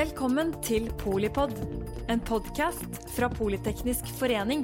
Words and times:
Velkommen 0.00 0.54
til 0.64 0.86
Polipod, 0.96 1.50
en 2.08 2.22
podkast 2.24 2.94
fra 3.12 3.26
Politeknisk 3.28 4.06
forening. 4.16 4.62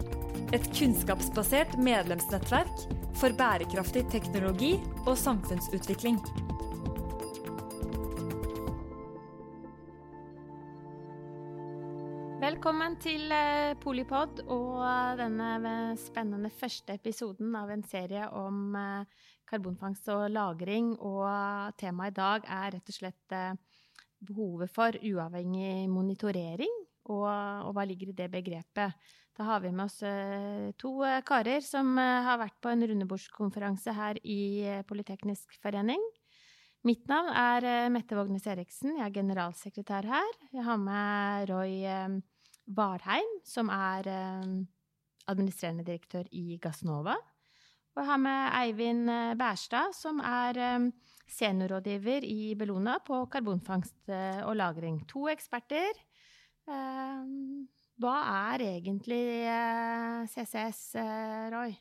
Et 0.57 0.65
kunnskapsbasert 0.79 1.75
medlemsnettverk 1.77 2.87
for 3.21 3.37
bærekraftig 3.37 4.07
teknologi 4.15 4.71
og 5.03 5.13
samfunnsutvikling. 5.21 6.17
Velkommen 12.41 12.97
til 13.05 13.29
eh, 13.29 13.77
Polipod 13.85 14.41
og 14.47 15.21
denne 15.21 15.77
spennende 16.01 16.49
første 16.49 16.97
episoden 16.97 17.53
av 17.61 17.77
en 17.77 17.85
serie 17.85 18.25
om 18.33 18.73
eh, 18.73 19.25
karbonfangst 19.45 20.09
og 20.17 20.31
-lagring. 20.31 20.95
Og 20.97 21.77
temaet 21.77 22.17
i 22.17 22.21
dag 22.25 22.41
er 22.49 22.71
rett 22.79 22.89
og 22.89 23.03
slett 23.05 23.37
eh, 23.37 23.53
behovet 24.29 24.73
for 24.73 24.97
uavhengig 24.99 25.87
monitorering, 25.91 26.83
og, 27.07 27.27
og, 27.29 27.71
hva 27.77 27.85
ligger 27.87 28.11
i 28.11 28.19
det 28.19 28.29
begrepet. 28.33 29.09
Da 29.37 29.47
har 29.47 29.61
vi 29.63 29.71
med 29.71 29.85
oss 29.85 30.01
uh, 30.03 30.73
to 30.81 30.95
uh, 31.05 31.21
karer 31.27 31.61
som 31.65 31.93
uh, 32.01 32.23
har 32.27 32.41
vært 32.41 32.57
på 32.65 32.73
en 32.73 32.87
rundebordskonferanse 32.89 33.93
her 33.95 34.21
i 34.25 34.65
Politeknisk 34.89 35.59
forening. 35.63 36.03
Mitt 36.87 37.05
navn 37.11 37.33
er 37.35 37.91
Mette 37.91 38.15
Vågnes 38.15 38.47
Eriksen, 38.47 38.95
jeg 38.95 39.05
er 39.09 39.15
generalsekretær 39.15 40.07
her. 40.07 40.37
Jeg 40.55 40.63
har 40.63 40.79
med 40.79 41.51
Roy 41.51 41.81
Varheim, 42.79 43.33
som 43.43 43.73
er 43.75 44.07
administrerende 45.27 45.83
direktør 45.89 46.31
i 46.31 46.61
Gassnova. 46.63 47.17
Og 47.97 48.03
jeg 48.03 48.11
har 48.11 48.21
med 48.21 48.57
Eivind 48.61 49.09
Bærstad, 49.41 49.95
som 49.97 50.21
er 50.21 50.91
seniorrådgiver 51.31 52.27
i 52.27 52.55
Bellona 52.59 52.99
på 53.05 53.25
karbonfangst 53.31 54.13
eh, 54.13 54.43
og 54.47 54.57
-lagring. 54.57 55.01
To 55.09 55.27
eksperter. 55.29 55.99
Eh, 56.69 57.25
hva 57.97 58.17
er 58.53 58.65
egentlig 58.67 59.25
eh, 59.49 60.27
CCS, 60.29 60.97
Roy? 61.55 61.75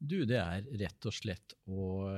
Du, 0.00 0.24
det 0.24 0.38
er 0.40 0.64
rett 0.80 1.04
og 1.04 1.12
slett 1.12 1.52
å 1.68 2.08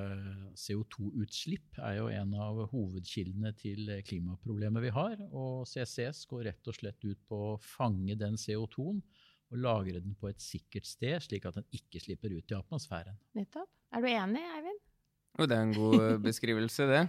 CO2-utslipp 0.55 1.81
er 1.83 1.97
jo 1.97 2.05
en 2.15 2.34
av 2.39 2.61
hovedkildene 2.71 3.51
til 3.59 3.91
klimaproblemet 4.06 4.84
vi 4.84 4.93
har. 4.95 5.17
Og 5.33 5.67
CCS 5.67 6.29
går 6.31 6.45
rett 6.47 6.71
og 6.71 6.79
slett 6.79 7.03
ut 7.03 7.19
på 7.27 7.41
å 7.49 7.59
fange 7.59 8.15
den 8.15 8.39
CO2-en 8.39 9.03
og 9.53 9.61
lagre 9.61 10.00
den 10.00 10.14
på 10.19 10.31
et 10.31 10.41
sikkert 10.42 10.89
sted, 10.89 11.19
slik 11.25 11.47
at 11.48 11.58
den 11.61 11.67
ikke 11.77 12.00
slipper 12.00 12.33
ut 12.33 12.53
i 12.53 12.56
atmosfæren. 12.56 13.19
Nettopp. 13.36 13.69
Er 13.92 14.05
du 14.05 14.09
enig, 14.09 14.44
Eivind? 14.56 14.81
Og 15.41 15.48
det 15.48 15.56
er 15.56 15.67
en 15.67 15.75
god 15.77 16.06
beskrivelse, 16.28 16.89
det. 16.89 17.03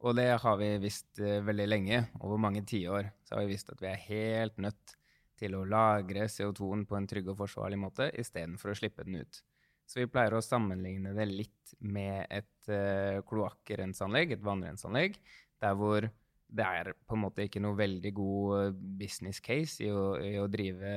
Og 0.00 0.16
det 0.16 0.28
har 0.42 0.56
vi 0.58 0.70
visst 0.82 1.20
uh, 1.22 1.38
veldig 1.44 1.68
lenge. 1.68 2.00
Over 2.24 2.40
mange 2.40 2.64
tiår 2.66 3.12
så 3.26 3.36
har 3.36 3.44
vi 3.44 3.54
visst 3.54 3.70
at 3.72 3.82
vi 3.82 3.90
er 3.90 4.02
helt 4.08 4.58
nødt 4.62 4.96
til 5.40 5.56
å 5.56 5.64
lagre 5.68 6.26
CO2-en 6.28 6.84
på 6.88 6.98
en 6.98 7.08
trygg 7.08 7.30
og 7.32 7.38
forsvarlig 7.40 7.78
måte 7.80 8.10
istedenfor 8.20 8.72
å 8.72 8.76
slippe 8.76 9.06
den 9.06 9.22
ut. 9.22 9.42
Så 9.88 10.02
vi 10.02 10.10
pleier 10.10 10.36
å 10.36 10.44
sammenligne 10.44 11.14
det 11.16 11.26
litt 11.30 11.74
med 11.82 12.26
et 12.30 12.70
uh, 12.70 13.22
kloakkrenseanlegg, 13.28 14.36
et 14.36 14.44
vannrenseanlegg, 14.46 15.16
der 15.60 15.78
hvor 15.78 16.10
det 16.50 16.66
er 16.66 16.92
på 17.06 17.16
en 17.16 17.24
måte 17.24 17.46
ikke 17.46 17.62
noe 17.62 17.78
veldig 17.78 18.10
god 18.16 18.54
eh, 18.56 18.78
business 18.98 19.38
case 19.44 19.84
i 19.84 19.90
å, 19.94 20.16
i 20.18 20.32
å 20.40 20.48
drive 20.50 20.94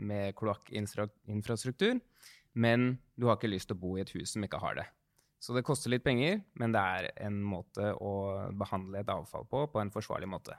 med 0.00 0.32
kloakkinfrastruktur, 0.38 1.98
men 2.52 2.98
du 3.14 3.26
har 3.28 3.36
ikke 3.36 3.48
lyst 3.52 3.68
til 3.68 3.76
å 3.76 3.82
bo 3.82 3.96
i 3.96 4.02
et 4.04 4.14
hus 4.16 4.28
som 4.32 4.44
ikke 4.46 4.62
har 4.62 4.74
det. 4.78 4.86
Så 5.40 5.54
det 5.56 5.64
koster 5.64 5.90
litt 5.92 6.04
penger, 6.04 6.40
men 6.60 6.72
det 6.74 6.80
er 6.80 7.10
en 7.24 7.42
måte 7.44 7.94
å 7.96 8.12
behandle 8.60 8.98
et 9.00 9.08
avfall 9.12 9.44
på 9.48 9.66
på 9.72 9.80
en 9.80 9.90
forsvarlig 9.92 10.28
måte. 10.28 10.54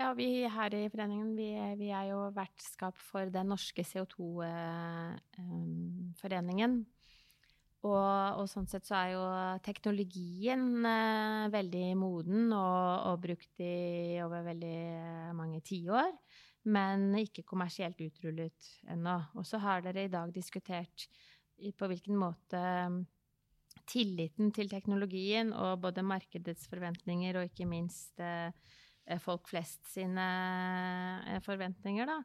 Ja, 0.00 0.14
vi 0.16 0.48
her 0.48 0.74
i 0.74 0.88
foreningen 0.90 1.36
vi, 1.36 1.76
vi 1.78 1.90
er 1.94 2.04
jo 2.10 2.30
vertskap 2.34 2.96
for 2.98 3.30
den 3.32 3.48
norske 3.52 3.82
CO2-foreningen. 3.86 6.72
Eh, 6.80 6.86
og, 7.82 8.38
og, 8.38 8.46
sånn 8.50 8.68
sett 8.70 8.86
så 8.86 8.94
er 9.00 9.08
jo 9.14 9.22
teknologien 9.66 10.86
eh, 10.86 11.50
veldig 11.52 11.88
moden 11.98 12.52
og, 12.54 13.06
og, 13.10 13.16
brukt 13.24 13.60
i 13.64 14.20
over 14.22 14.44
veldig 14.46 14.78
mange 15.38 15.60
tiår. 15.66 16.12
Men 16.62 17.10
ikke 17.18 17.42
kommersielt 17.46 17.98
utrullet 18.04 18.68
ennå. 18.90 19.16
Og 19.34 19.46
så 19.46 19.58
har 19.62 19.82
dere 19.82 20.06
i 20.06 20.12
dag 20.12 20.30
diskutert 20.34 21.08
på 21.78 21.88
hvilken 21.90 22.18
måte 22.18 22.60
tilliten 23.88 24.52
til 24.54 24.70
teknologien 24.70 25.52
og 25.56 25.80
både 25.82 26.04
markedets 26.06 26.68
forventninger 26.70 27.38
og 27.38 27.48
ikke 27.48 27.66
minst 27.68 28.20
eh, 28.22 28.52
folk 29.22 29.48
flest 29.50 29.86
sine 29.94 30.26
eh, 31.26 31.40
forventninger, 31.44 32.08
da. 32.08 32.20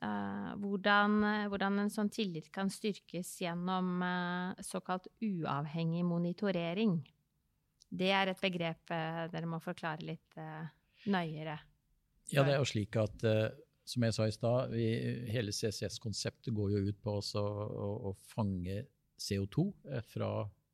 Uh, 0.00 0.54
hvordan, 0.56 1.18
hvordan, 1.52 1.74
en 1.82 1.90
sånn 1.92 2.08
tillit 2.08 2.46
kan 2.48 2.70
styrkes 2.72 3.34
gjennom 3.42 4.00
såkalt 4.64 5.10
uavhengig 5.20 6.06
monitorering. 6.08 6.94
Det 7.84 8.08
er 8.08 8.30
et 8.32 8.40
begrep 8.40 8.88
dere 8.88 9.50
må 9.50 9.58
forklare 9.60 10.06
litt 10.08 10.40
nøyere. 11.04 11.58
Ja, 12.32 12.46
det 12.48 12.54
er 12.54 12.62
jo 12.62 12.70
slik 12.70 12.96
at 12.96 13.26
som 13.90 14.06
jeg 14.06 14.14
sa 14.14 14.26
i 14.28 14.34
stad, 14.34 14.74
hele 15.32 15.54
CCS-konseptet 15.54 16.54
går 16.54 16.74
jo 16.76 16.82
ut 16.90 17.00
på 17.02 17.16
å, 17.18 17.44
å, 18.10 18.12
fange 18.30 18.84
CO2 19.20 19.66
fra 20.12 20.30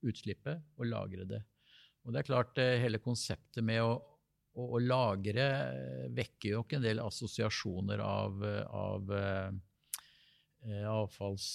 utslippet 0.06 0.76
og 0.76 0.90
lagre 0.90 1.24
det. 1.28 1.40
Og 2.04 2.12
det 2.12 2.20
er 2.20 2.28
klart, 2.28 2.60
eh, 2.62 2.76
Hele 2.82 3.00
konseptet 3.02 3.64
med 3.64 3.82
å, 3.82 3.96
å, 4.54 4.68
å 4.76 4.82
lagre 4.82 5.46
eh, 5.72 6.06
vekker 6.14 6.52
jo 6.52 6.62
ikke 6.62 6.78
en 6.78 6.86
del 6.86 7.02
assosiasjoner 7.02 8.04
av, 8.04 8.48
av 8.70 9.14
eh, 9.18 10.88
avfalls... 10.92 11.50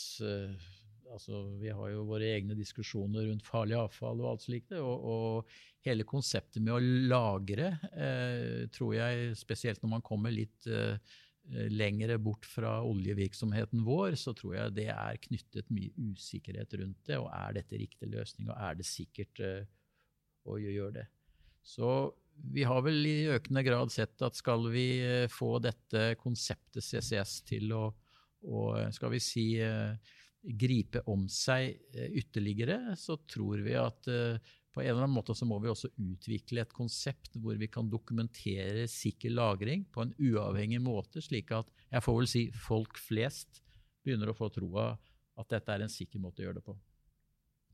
Altså, 1.12 1.42
vi 1.60 1.68
har 1.76 1.90
jo 1.92 2.06
våre 2.08 2.30
egne 2.38 2.56
diskusjoner 2.56 3.26
rundt 3.28 3.44
farlig 3.44 3.76
avfall 3.76 4.22
og 4.22 4.30
alt 4.30 4.46
slikt. 4.46 4.72
Og, 4.80 5.08
og 5.12 5.50
hele 5.84 6.06
konseptet 6.08 6.64
med 6.64 6.72
å 6.72 7.10
lagre, 7.12 7.74
eh, 7.92 8.70
tror 8.72 8.94
jeg, 8.96 9.34
spesielt 9.36 9.84
når 9.84 9.92
man 9.98 10.06
kommer 10.08 10.32
litt 10.32 10.70
eh, 10.72 10.96
Eh, 10.96 11.31
lengre 11.50 12.18
bort 12.22 12.46
fra 12.48 12.78
oljevirksomheten 12.86 13.84
vår, 13.86 14.16
så 14.20 14.34
tror 14.38 14.56
jeg 14.56 14.76
det 14.78 14.88
er 14.94 15.20
knyttet 15.26 15.72
mye 15.74 15.92
usikkerhet 16.12 16.76
rundt 16.80 17.02
det. 17.10 17.18
Og 17.20 17.30
er 17.34 17.58
dette 17.58 17.80
riktig 17.82 18.12
løsning, 18.12 18.50
og 18.52 18.58
er 18.58 18.78
det 18.80 18.88
sikkert 18.88 19.42
uh, 19.44 19.64
å 20.48 20.58
gjøre 20.62 20.94
det? 21.02 21.08
Så 21.62 21.90
vi 22.56 22.64
har 22.66 22.82
vel 22.86 23.04
i 23.06 23.30
økende 23.34 23.66
grad 23.66 23.92
sett 23.94 24.22
at 24.26 24.38
skal 24.38 24.70
vi 24.72 24.86
uh, 25.04 25.28
få 25.32 25.58
dette 25.64 26.14
konseptet 26.22 26.86
CCS 26.86 27.42
til 27.50 27.76
å, 27.76 27.84
å 28.48 28.64
skal 28.96 29.14
vi 29.16 29.22
si, 29.24 29.48
gripe 30.42 31.04
om 31.12 31.28
seg 31.30 31.78
ytterligere, 32.18 32.96
så 32.98 33.20
tror 33.30 33.62
vi 33.66 33.76
at 33.78 34.10
på 34.72 34.82
en 34.82 34.88
eller 34.88 35.04
annen 35.04 35.16
måte 35.18 35.36
så 35.36 35.46
må 35.48 35.58
vi 35.62 35.70
også 35.72 35.92
utvikle 36.00 36.64
et 36.64 36.74
konsept 36.76 37.36
hvor 37.44 37.58
vi 37.60 37.68
kan 37.72 37.90
dokumentere 37.92 38.88
sikker 38.90 39.34
lagring 39.36 39.84
på 39.92 40.06
en 40.06 40.14
uavhengig 40.16 40.80
måte, 40.84 41.24
slik 41.24 41.52
at 41.56 41.72
jeg 41.92 42.06
får 42.06 42.20
vel 42.22 42.30
si 42.32 42.46
folk 42.56 43.00
flest 43.02 43.62
begynner 44.06 44.32
å 44.32 44.38
få 44.38 44.50
troa 44.54 44.94
at 45.40 45.52
dette 45.52 45.76
er 45.76 45.84
en 45.84 45.92
sikker 45.92 46.24
måte 46.24 46.42
å 46.42 46.48
gjøre 46.48 46.62
det 46.62 46.66
på. 46.66 46.78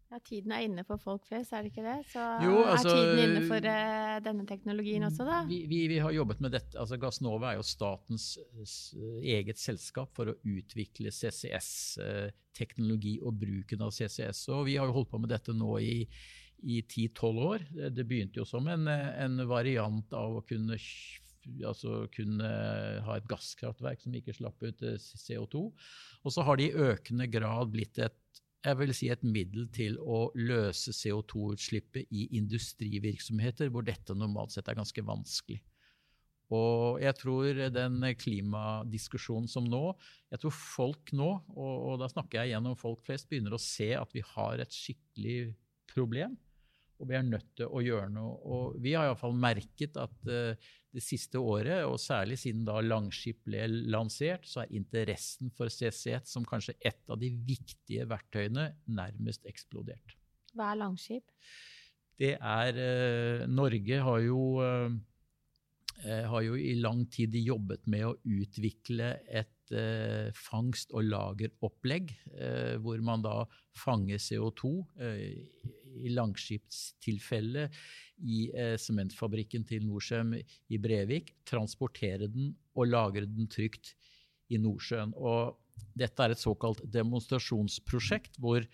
Ja, 0.08 0.22
Tiden 0.24 0.54
er 0.56 0.64
inne 0.64 0.86
for 0.88 0.96
folk 1.04 1.26
flest, 1.28 1.52
er 1.52 1.66
det 1.66 1.74
ikke 1.74 1.84
det? 1.84 1.98
Så 2.14 2.24
jo, 2.46 2.62
altså, 2.64 2.94
er 2.94 2.96
tiden 2.96 3.20
inne 3.26 3.42
for 3.50 3.60
uh, 3.68 4.24
denne 4.24 4.46
teknologien 4.48 5.04
også, 5.04 5.26
da? 5.28 5.42
Vi, 5.50 5.58
vi, 5.68 5.82
vi, 5.92 5.98
har 6.00 6.16
jobbet 6.16 6.40
med 6.46 6.52
dette. 6.56 6.80
altså 6.80 6.96
Gassnova 7.02 7.52
er 7.52 7.58
jo 7.60 7.66
statens 7.68 8.26
eget 9.20 9.60
selskap 9.60 10.16
for 10.16 10.32
å 10.32 10.38
utvikle 10.48 11.12
CCS-teknologi 11.12 13.18
uh, 13.20 13.28
og 13.28 13.36
bruken 13.44 13.84
av 13.84 13.92
CCS. 13.92 14.48
Og 14.56 14.64
vi 14.72 14.80
har 14.80 14.88
jo 14.88 14.96
holdt 15.02 15.12
på 15.12 15.20
med 15.24 15.32
dette 15.36 15.52
nå 15.56 15.72
i 15.84 16.08
i 16.64 16.82
10-12 16.82 17.42
år. 17.46 17.66
Det 17.94 18.06
begynte 18.08 18.42
jo 18.42 18.48
som 18.48 18.68
en, 18.72 18.88
en, 18.88 19.42
variant 19.50 20.14
av 20.18 20.40
å 20.40 20.44
kunne, 20.48 20.78
altså 21.62 22.06
kunne 22.14 22.52
ha 23.06 23.18
et 23.18 23.28
gasskraftverk 23.30 24.02
som 24.04 24.16
ikke 24.18 24.36
slapp 24.36 24.64
ut 24.64 24.86
eh, 24.86 24.98
CO2. 24.98 25.68
Og 26.24 26.34
så 26.34 26.46
har 26.48 26.58
det 26.58 26.70
i 26.70 26.88
økende 26.90 27.30
grad 27.32 27.74
blitt 27.76 28.02
et 28.02 28.42
jeg 28.66 28.80
vil 28.80 28.94
si 28.96 29.10
et 29.14 29.24
middel 29.24 29.68
til 29.74 29.98
å 30.02 30.28
løse 30.36 30.94
CO2-utslippet 30.96 32.10
i 32.12 32.28
industrivirksomheter, 32.40 33.70
hvor 33.72 33.86
dette 33.86 34.16
normalt 34.18 34.56
sett 34.56 34.68
er 34.68 34.80
ganske 34.80 35.04
vanskelig. 35.06 35.60
Og 36.54 37.02
jeg 37.04 37.16
tror 37.20 37.58
den 37.76 38.00
klimadiskusjonen 38.16 39.50
som 39.52 39.66
nå 39.68 39.82
Jeg 40.32 40.40
tror 40.40 40.54
folk 40.56 41.12
nå, 41.12 41.28
og, 41.52 41.74
og 41.92 41.98
da 42.00 42.08
snakker 42.08 42.40
jeg 42.40 42.54
gjennom 42.54 42.78
folk 42.80 43.02
flest, 43.04 43.28
begynner 43.28 43.58
å 43.58 43.60
se 43.60 43.90
at 44.00 44.16
vi 44.16 44.24
har 44.24 44.64
et 44.64 44.72
skikkelig 44.72 45.40
problem 45.92 46.38
og 46.98 47.10
vi 47.10 47.18
er 47.18 47.26
nødt 47.26 47.50
til 47.58 47.70
å 47.70 47.82
gjøre 47.84 48.10
noe. 48.14 48.36
Og 48.50 48.78
vi 48.82 48.96
har 48.98 49.08
iallfall 49.08 49.36
merket 49.38 49.98
at 50.02 50.30
uh, 50.30 50.70
det 50.94 51.04
siste 51.06 51.40
året, 51.40 51.84
og 51.86 52.00
særlig 52.02 52.40
siden 52.42 52.66
da 52.68 52.80
Langskip 52.82 53.44
ble 53.46 53.66
lansert, 53.92 54.48
så 54.50 54.64
er 54.64 54.76
interessen 54.80 55.52
for 55.58 55.70
CCS 55.74 56.34
som 56.34 56.48
kanskje 56.48 56.78
et 56.82 57.04
av 57.12 57.20
de 57.22 57.30
viktige 57.48 58.08
verktøyene 58.10 58.72
nærmest 58.90 59.46
eksplodert. 59.50 60.18
Hva 60.58 60.72
er 60.74 60.82
Langskip? 60.82 61.36
Det 62.18 62.34
er 62.38 62.82
uh, 62.82 63.46
Norge 63.52 64.02
har 64.02 64.24
jo 64.26 64.42
eh, 64.64 66.26
har 66.26 66.42
jo 66.46 66.58
i 66.58 66.76
lang 66.82 67.06
tid 67.14 67.36
jobbet 67.42 67.88
med 67.90 68.06
å 68.08 68.16
utvikle 68.22 69.14
et 69.28 69.74
eh, 69.74 70.30
fangst- 70.38 70.94
og 70.96 71.08
lageropplegg, 71.08 72.14
eh, 72.34 72.76
hvor 72.82 73.02
man 73.06 73.26
da 73.26 73.40
fanger 73.78 74.22
CO2 74.22 74.74
eh, 75.02 75.46
i 76.04 76.12
Langskipstilfelle 76.14 77.68
i 78.26 78.48
eh, 78.54 78.76
sementfabrikken 78.82 79.66
til 79.68 79.86
Norcem 79.88 80.36
i 80.38 80.82
Brevik, 80.82 81.34
transportere 81.48 82.30
den 82.32 82.54
og 82.78 82.92
lagre 82.92 83.26
den 83.28 83.50
trygt 83.52 83.96
i 84.50 84.60
Nordsjøen. 84.62 85.14
Og 85.18 85.58
dette 85.98 86.24
er 86.24 86.34
et 86.34 86.42
såkalt 86.42 86.84
demonstrasjonsprosjekt, 86.94 88.38
hvor 88.42 88.66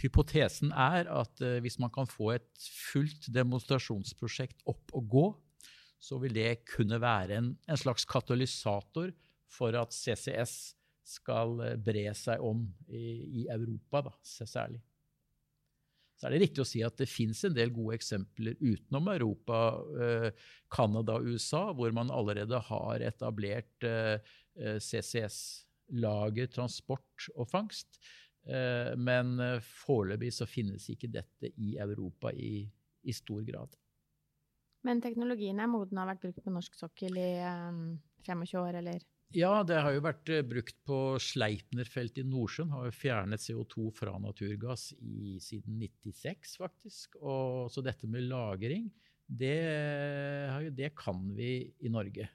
hypotesen 0.00 0.72
er 0.72 1.08
at 1.12 1.42
eh, 1.44 1.60
hvis 1.64 1.78
man 1.82 1.92
kan 1.94 2.08
få 2.10 2.34
et 2.36 2.68
fullt 2.90 3.28
demonstrasjonsprosjekt 3.34 4.64
opp 4.70 4.94
og 4.94 5.10
gå, 5.10 5.26
så 6.04 6.18
vil 6.20 6.34
det 6.36 6.64
kunne 6.68 6.98
være 7.00 7.38
en, 7.38 7.52
en 7.68 7.80
slags 7.80 8.04
katalysator 8.08 9.14
for 9.48 9.76
at 9.78 9.94
CCS 9.94 10.74
skal 11.04 11.60
eh, 11.64 11.76
bre 11.80 12.08
seg 12.16 12.42
om 12.44 12.64
i, 12.88 13.44
i 13.44 13.46
Europa, 13.52 14.08
da, 14.08 14.14
særlig. 14.24 14.82
Så 16.24 16.30
er 16.30 16.38
det 16.38 16.44
riktig 16.46 16.62
å 16.62 16.64
si 16.64 16.80
at 16.80 16.96
det 16.96 17.04
fins 17.04 17.42
en 17.44 17.52
del 17.52 17.68
gode 17.68 17.98
eksempler 17.98 18.54
utenom 18.56 19.10
Europa, 19.12 19.58
eh, 20.00 20.30
Canada 20.72 21.18
og 21.18 21.26
USA, 21.28 21.66
hvor 21.76 21.92
man 21.92 22.08
allerede 22.08 22.62
har 22.70 23.04
etablert 23.04 23.84
eh, 23.84 24.16
eh 24.56 24.78
CCS-lager, 24.80 26.48
transport 26.48 27.28
og 27.36 27.50
fangst. 27.50 28.00
Men 28.44 29.38
foreløpig 29.64 30.28
så 30.36 30.44
finnes 30.44 30.84
ikke 30.92 31.08
dette 31.08 31.48
i 31.56 31.78
Europa 31.80 32.28
i, 32.36 32.66
i, 33.08 33.12
stor 33.16 33.40
grad. 33.40 33.72
Men 34.84 35.00
teknologien 35.00 35.62
er 35.64 35.70
moden 35.72 35.96
og 35.96 36.02
har 36.02 36.10
vært 36.10 36.26
brukt 36.26 36.44
på 36.44 36.52
norsk 36.52 36.76
sokkel 36.76 37.16
i 37.16 37.30
um, 37.40 37.96
25 38.28 38.60
år, 38.60 38.80
eller? 38.82 39.00
Ja, 39.34 39.64
det 39.66 39.80
har 39.82 39.90
jo 39.90 40.02
vært 40.04 40.30
eh, 40.30 40.44
brukt 40.46 40.76
på 40.86 40.96
Sleipner-feltet 41.18 42.20
i 42.22 42.28
Nordsjøen. 42.28 42.70
Har 42.70 42.86
jo 42.86 42.94
fjernet 42.94 43.42
CO2 43.42 43.88
fra 43.96 44.12
naturgass 44.22 44.92
i, 45.02 45.40
siden 45.42 45.80
96, 45.80 46.52
faktisk. 46.60 47.18
Og, 47.18 47.66
så 47.74 47.82
dette 47.82 48.06
med 48.06 48.28
lagring, 48.30 48.86
det, 49.26 49.58
det, 50.78 50.92
kan 51.00 51.24
vi 51.34 51.50
i 51.82 51.90
Norge. 51.90 52.28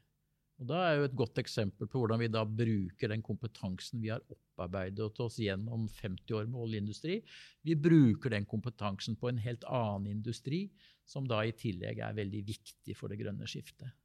Og 0.59 0.67
Da 0.67 0.81
er 0.89 0.97
jo 0.99 1.07
et 1.07 1.15
godt 1.21 1.39
eksempel 1.39 1.87
på 1.87 2.01
hvordan 2.01 2.19
vi 2.19 2.31
da 2.33 2.43
bruker 2.43 3.13
den 3.13 3.23
kompetansen 3.23 4.03
vi 4.03 4.11
har 4.11 4.25
opparbeidet 4.27 5.23
oss 5.23 5.39
gjennom 5.39 5.87
50 6.01 6.35
år 6.35 6.51
med 6.51 6.59
oljeindustri. 6.65 7.21
Vi 7.63 7.79
bruker 7.79 8.35
den 8.35 8.49
kompetansen 8.49 9.15
på 9.15 9.31
en 9.31 9.39
helt 9.39 9.63
annen 9.63 10.17
industri, 10.17 10.65
som 11.07 11.31
da 11.31 11.45
i 11.47 11.55
tillegg 11.55 12.03
er 12.03 12.19
veldig 12.19 12.43
viktig 12.51 12.99
for 12.99 13.07
det 13.07 13.21
grønne 13.23 13.47
skiftet. 13.47 13.95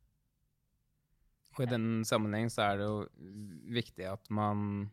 Og 1.54 1.64
i 1.64 1.70
den 1.70 2.02
sammenheng 2.06 2.50
så 2.50 2.68
er 2.68 2.80
det 2.80 2.88
jo 2.88 3.00
viktig 3.74 4.06
at 4.10 4.30
man 4.34 4.88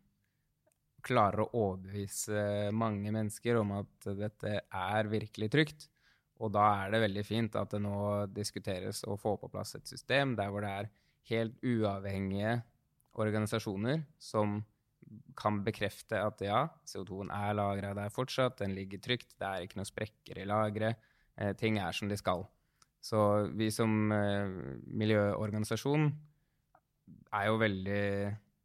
klarer 1.02 1.42
å 1.44 1.50
overbevise 1.58 2.70
mange 2.78 3.10
mennesker 3.14 3.58
om 3.62 3.74
at 3.80 4.10
dette 4.20 4.60
er 4.62 5.10
virkelig 5.10 5.50
trygt. 5.54 5.88
Og 6.42 6.54
da 6.54 6.68
er 6.84 6.94
det 6.94 7.04
veldig 7.04 7.24
fint 7.26 7.58
at 7.58 7.74
det 7.74 7.82
nå 7.82 8.28
diskuteres 8.34 9.04
å 9.10 9.18
få 9.20 9.36
på 9.42 9.50
plass 9.54 9.76
et 9.78 9.90
system 9.90 10.36
der 10.38 10.54
hvor 10.54 10.66
det 10.66 10.74
er 10.74 10.92
helt 11.32 11.58
uavhengige 11.66 12.60
organisasjoner 13.22 14.06
som 14.22 14.62
kan 15.38 15.60
bekrefte 15.66 16.20
at 16.22 16.42
ja, 16.46 16.64
CO2-en 16.88 17.32
er 17.34 17.56
lagra 17.58 17.92
der 17.98 18.14
fortsatt, 18.14 18.60
den 18.62 18.76
ligger 18.78 19.02
trygt, 19.04 19.34
det 19.42 19.48
er 19.48 19.66
ikke 19.66 19.80
noe 19.82 19.90
sprekker 19.90 20.40
i 20.40 20.48
lageret, 20.48 21.02
eh, 21.36 21.52
ting 21.58 21.80
er 21.82 21.96
som 21.96 22.10
de 22.10 22.18
skal. 22.20 22.46
Så 23.02 23.50
vi 23.58 23.72
som 23.74 24.14
eh, 24.14 24.54
miljøorganisasjon 25.02 26.12
er 27.32 27.48
jo 27.50 27.60
veldig 27.62 28.04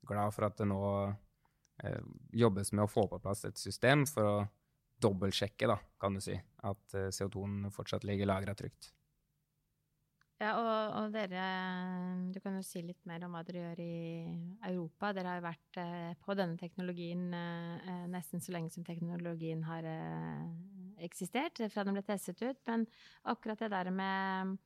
glad 0.07 0.35
for 0.35 0.49
at 0.49 0.59
det 0.61 0.69
nå 0.71 0.83
eh, 1.07 2.03
jobbes 2.37 2.73
med 2.75 2.87
å 2.87 2.91
få 2.91 3.07
på 3.11 3.21
plass 3.23 3.45
et 3.49 3.59
system 3.61 4.07
for 4.11 4.31
å 4.31 4.37
dobbeltsjekke, 5.03 5.69
da, 5.69 5.77
kan 6.01 6.17
du 6.17 6.23
si, 6.25 6.37
at 6.65 6.97
eh, 6.97 7.11
CO2-en 7.15 7.73
fortsatt 7.75 8.07
ligger 8.09 8.31
lagra 8.31 8.57
trygt. 8.59 8.93
Ja, 10.37 10.51
og, 10.61 10.97
og, 10.99 11.15
dere 11.15 11.45
Du 12.35 12.43
kan 12.45 12.59
jo 12.59 12.65
si 12.65 12.83
litt 12.85 13.01
mer 13.09 13.23
om 13.25 13.33
hva 13.33 13.41
dere 13.47 13.63
gjør 13.63 13.79
i 13.81 13.95
Europa. 14.69 15.15
Dere 15.17 15.31
har 15.33 15.39
jo 15.41 15.47
vært 15.47 15.79
eh, 15.81 16.11
på 16.21 16.37
denne 16.37 16.61
teknologien 16.61 17.31
eh, 17.33 17.87
eh 17.89 18.03
nesten 18.13 18.45
så 18.45 18.53
lenge 18.53 18.69
som 18.75 18.85
teknologien 18.85 19.65
har 19.65 19.89
eh, 19.89 20.43
eksistert, 21.09 21.63
fra 21.73 21.87
den 21.89 21.97
ble 21.97 22.05
testet 22.05 22.43
ut. 22.45 22.61
Men 22.69 22.85
akkurat 23.33 23.65
det 23.65 23.73
der 23.73 23.91
med 23.91 24.59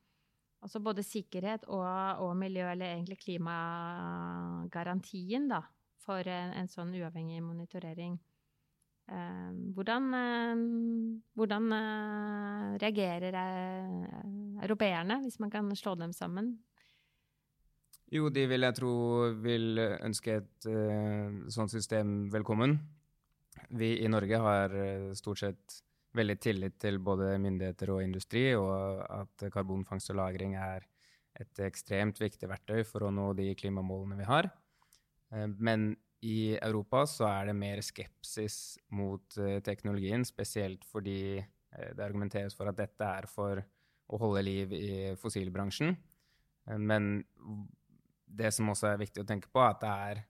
Altså 0.61 0.77
både 0.85 1.01
sikkerhet 1.07 1.63
og, 1.73 2.19
og, 2.21 2.35
miljø, 2.37 2.67
eller 2.69 2.93
egentlig 2.93 3.17
klimagarantien, 3.23 5.49
da, 5.49 5.63
for 6.05 6.21
en, 6.29 6.53
en 6.61 6.69
sånn 6.69 6.93
uavhengig 6.99 7.41
monitorering. 7.45 8.19
Eh, 9.11 9.51
hvordan, 9.75 10.15
eh, 10.15 10.57
hvordan 11.35 11.73
eh, 11.75 12.79
reagerer 12.83 13.35
eh, 13.41 14.05
europeerne, 14.63 15.21
hvis 15.25 15.39
man 15.41 15.51
kan 15.51 15.77
slå 15.77 15.95
dem 15.99 16.13
sammen? 16.13 16.59
Jo, 18.13 18.29
de 18.29 18.47
vil 18.51 18.61
jeg 18.67 18.75
tro 18.75 18.93
vil 19.39 19.79
ønske 19.79 20.33
et 20.41 20.67
uh, 20.67 21.47
sånt 21.47 21.71
system 21.71 22.27
velkommen. 22.33 22.81
Vi 23.79 24.03
i 24.03 24.09
Norge 24.11 24.39
har 24.43 24.75
stort 25.15 25.39
sett 25.39 25.85
veldig 26.17 26.37
tillit 26.43 26.79
til 26.83 26.99
både 27.03 27.37
myndigheter 27.43 27.93
og 27.95 28.03
industri, 28.03 28.51
og 28.59 29.05
at 29.05 29.51
karbonfangst 29.53 30.11
og 30.11 30.17
-lagring 30.17 30.57
er 30.59 30.87
et 31.41 31.63
ekstremt 31.65 32.21
viktig 32.21 32.49
verktøy 32.51 32.83
for 32.85 33.07
å 33.07 33.13
nå 33.15 33.33
de 33.39 33.53
klimamålene 33.55 34.19
vi 34.19 34.29
har. 34.29 34.51
Eh, 35.33 35.47
men 35.47 35.95
i 36.27 36.57
Europa 36.61 37.07
så 37.09 37.29
er 37.31 37.51
det 37.51 37.57
mer 37.57 37.81
skepsis 37.85 38.79
mot 38.93 39.39
eh, 39.39 39.61
teknologien, 39.65 40.25
spesielt 40.25 40.85
fordi 40.85 41.39
eh, 41.39 41.93
det 41.97 42.05
argumenteres 42.05 42.57
for 42.57 42.69
at 42.69 42.77
dette 42.81 43.05
er 43.05 43.29
for 43.31 43.63
å 44.11 44.19
holde 44.19 44.43
liv 44.43 44.73
i 44.75 45.15
fossilbransjen. 45.17 45.95
Men 46.83 47.23
det 48.27 48.51
som 48.53 48.69
også 48.71 48.91
er 48.91 48.99
viktig 49.01 49.23
å 49.23 49.27
tenke 49.27 49.49
på, 49.51 49.63
er 49.63 49.71
at 49.71 49.81
det 49.81 49.93
er 50.11 50.21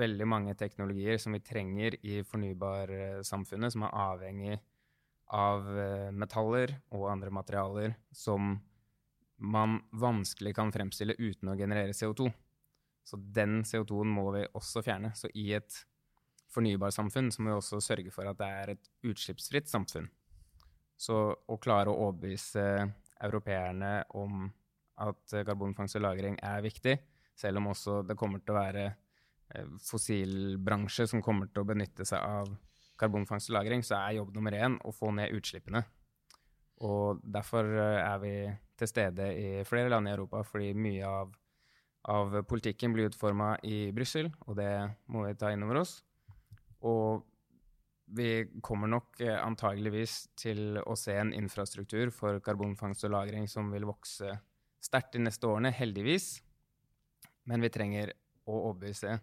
veldig 0.00 0.26
mange 0.28 0.54
teknologier 0.58 1.18
som 1.18 1.34
vi 1.34 1.40
trenger 1.42 1.96
i 2.06 2.20
fornybarsamfunnet, 2.26 3.72
som 3.74 3.86
er 3.86 3.96
avhengig 4.02 4.58
av 5.36 5.66
eh, 5.78 6.10
metaller 6.10 6.74
og 6.94 7.08
andre 7.10 7.30
materialer 7.34 7.94
som 8.12 8.56
man 9.40 9.78
vanskelig 9.96 10.52
kan 10.56 10.72
fremstille 10.74 11.16
uten 11.18 11.52
å 11.52 11.56
generere 11.56 11.94
CO2. 11.96 12.28
Så 13.06 13.16
den 13.16 13.62
CO2-en 13.64 14.10
må 14.12 14.26
vi 14.34 14.44
også 14.58 14.82
fjerne. 14.84 15.14
Så 15.16 15.30
i 15.34 15.50
et 15.56 15.78
fornybarsamfunn 16.52 17.30
så 17.32 17.42
må 17.42 17.52
vi 17.52 17.58
også 17.58 17.80
sørge 17.82 18.12
for 18.12 18.28
at 18.28 18.38
det 18.40 18.48
er 18.62 18.72
et 18.74 18.90
utslippsfritt 19.06 19.70
samfunn. 19.70 20.10
Så 21.00 21.16
å 21.32 21.56
klare 21.62 21.92
å 21.92 22.08
overbevise 22.08 22.66
europeerne 23.24 24.02
om 24.18 24.50
at 25.00 25.36
karbonfangst 25.46 25.96
og 25.96 26.04
-lagring 26.04 26.36
er 26.44 26.60
viktig, 26.60 26.98
selv 27.34 27.56
om 27.62 27.70
også 27.72 28.02
det 28.04 28.18
kommer 28.20 28.42
til 28.44 28.52
å 28.52 28.60
være 28.60 28.84
eh, 29.54 29.68
fossilbransje 29.80 31.06
som 31.08 31.22
kommer 31.24 31.48
til 31.48 31.62
å 31.62 31.70
benytte 31.70 32.04
seg 32.04 32.20
av 32.20 32.52
karbonfangst 33.00 33.50
og 33.50 33.56
-lagring, 33.56 33.82
så 33.86 33.96
er 33.98 34.18
jobb 34.18 34.34
nummer 34.34 34.52
én 34.52 34.78
å 34.84 34.92
få 34.92 35.10
ned 35.16 35.32
utslippene. 35.36 35.82
Og 36.86 37.20
derfor 37.24 37.64
eh, 37.64 38.00
er 38.00 38.18
vi 38.22 38.34
til 38.80 38.88
stede 38.88 39.26
i 39.36 39.64
flere 39.68 39.90
land 39.92 40.08
i 40.08 40.12
Europa, 40.14 40.42
fordi 40.42 40.72
mye 40.72 41.06
av, 41.06 41.34
av 42.08 42.42
politikken 42.48 42.94
blir 42.94 43.10
utforma 43.10 43.56
i 43.62 43.90
Brussel, 43.92 44.30
og 44.46 44.56
det 44.56 44.72
må 45.12 45.26
vi 45.26 45.34
ta 45.34 45.52
inn 45.52 45.66
over 45.66 45.82
oss. 45.82 45.98
Og 46.88 47.26
vi 48.16 48.46
kommer 48.64 48.90
nok 48.90 49.20
eh, 49.22 49.36
antageligvis 49.38 50.30
til 50.40 50.80
å 50.82 50.96
se 50.98 51.14
en 51.20 51.34
infrastruktur 51.36 52.10
for 52.14 52.40
karbonfangst 52.40 53.04
og 53.04 53.12
-lagring 53.12 53.46
som 53.48 53.70
vil 53.70 53.86
vokse 53.86 54.38
sterkt 54.80 55.12
de 55.12 55.24
neste 55.26 55.46
årene, 55.46 55.70
heldigvis. 55.70 56.40
Men 57.44 57.60
vi 57.60 57.68
trenger 57.68 58.14
å 58.48 58.70
overbevise 58.70 59.20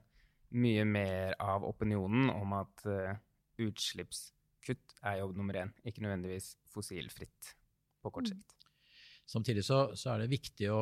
mye 0.50 0.86
mer 0.86 1.36
av 1.40 1.66
opinionen 1.68 2.30
om 2.32 2.54
at 2.54 2.86
uh, 2.88 3.16
utslippskutt 3.64 5.00
er 5.02 5.22
jobb 5.22 5.38
nummer 5.38 5.58
én, 5.64 5.74
ikke 5.88 6.04
nødvendigvis 6.06 6.54
fossilfritt 6.74 7.56
på 8.04 8.14
kort 8.14 8.30
mm. 8.30 8.36
sikt. 8.36 8.54
Samtidig 9.28 9.66
så, 9.68 9.82
så, 10.00 10.14
er 10.14 10.24
det 10.24 10.32
viktig 10.32 10.70
å 10.72 10.82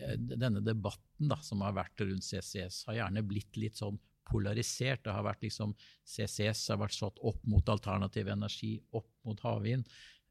eh, 0.00 0.16
Denne 0.18 0.62
debatten 0.64 1.30
da, 1.30 1.38
som 1.46 1.62
har 1.62 1.76
vært 1.76 2.02
rundt 2.02 2.26
CCS, 2.26 2.82
har 2.88 2.98
gjerne 2.98 3.22
blitt 3.26 3.54
litt 3.60 3.78
sånn 3.78 4.00
polarisert. 4.26 5.04
Det 5.04 5.14
har 5.14 5.26
vært 5.26 5.44
liksom, 5.44 5.76
CCS 6.08 6.64
har 6.72 6.80
vært 6.80 6.96
satt 6.96 7.20
opp 7.22 7.44
mot 7.46 7.68
alternativ 7.70 8.30
energi, 8.32 8.72
opp 8.96 9.10
mot 9.28 9.40
havvind. 9.44 9.86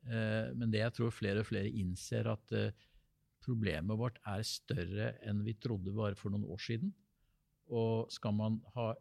Eh, 0.09 0.51
men 0.57 0.73
det 0.73 0.83
jeg 0.83 0.97
tror 0.97 1.15
flere 1.15 1.43
og 1.43 1.47
flere 1.47 1.71
innser, 1.71 2.27
at 2.33 2.55
eh, 2.57 2.73
problemet 3.43 3.99
vårt 3.99 4.19
er 4.29 4.43
større 4.47 5.13
enn 5.27 5.43
vi 5.47 5.55
trodde 5.59 5.95
bare 5.95 6.19
for 6.19 6.33
noen 6.33 6.49
år 6.51 6.61
siden. 6.63 6.91
Og 7.71 8.11
skal 8.11 8.35
man 8.35 8.59
ha 8.75 8.91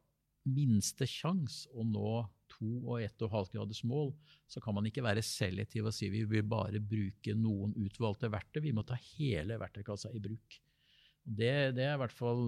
minste 0.46 1.06
sjanse 1.06 1.70
å 1.74 1.84
nå 1.86 2.22
to 2.52 2.72
og 2.82 3.02
ett 3.02 3.24
og 3.24 3.32
halvt 3.32 3.56
graders 3.56 3.82
mål, 3.88 4.12
så 4.50 4.62
kan 4.62 4.76
man 4.76 4.88
ikke 4.88 5.04
være 5.04 5.24
selektiv 5.26 5.88
og 5.88 5.96
si 5.96 6.10
vi 6.12 6.24
vil 6.28 6.44
bare 6.48 6.80
bruke 6.80 7.36
noen 7.38 7.74
utvalgte 7.84 8.30
verktøy. 8.32 8.62
Vi 8.66 8.74
må 8.76 8.84
ta 8.86 8.98
hele 9.14 9.58
verktøykassa 9.60 10.12
i 10.12 10.22
bruk. 10.22 10.60
Det, 11.22 11.52
det, 11.76 11.84
er 11.86 11.94
i 11.94 12.00
hvert 12.00 12.14
fall 12.18 12.40